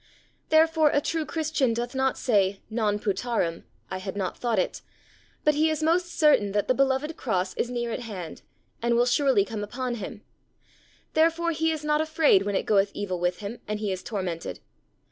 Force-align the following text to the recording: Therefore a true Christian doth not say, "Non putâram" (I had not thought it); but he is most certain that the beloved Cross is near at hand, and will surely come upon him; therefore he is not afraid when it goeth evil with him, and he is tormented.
Therefore 0.49 0.89
a 0.91 0.99
true 0.99 1.27
Christian 1.27 1.75
doth 1.75 1.93
not 1.93 2.17
say, 2.17 2.59
"Non 2.71 2.97
putâram" 2.97 3.65
(I 3.91 3.99
had 3.99 4.15
not 4.17 4.35
thought 4.35 4.57
it); 4.57 4.81
but 5.43 5.53
he 5.53 5.69
is 5.69 5.83
most 5.83 6.07
certain 6.17 6.53
that 6.53 6.67
the 6.67 6.73
beloved 6.73 7.15
Cross 7.15 7.53
is 7.53 7.69
near 7.69 7.91
at 7.91 7.99
hand, 7.99 8.41
and 8.81 8.95
will 8.95 9.05
surely 9.05 9.45
come 9.45 9.63
upon 9.63 9.93
him; 10.01 10.23
therefore 11.13 11.51
he 11.51 11.69
is 11.71 11.83
not 11.85 12.01
afraid 12.01 12.45
when 12.47 12.55
it 12.55 12.65
goeth 12.65 12.89
evil 12.95 13.19
with 13.19 13.41
him, 13.41 13.59
and 13.67 13.79
he 13.79 13.91
is 13.91 14.01
tormented. 14.01 14.59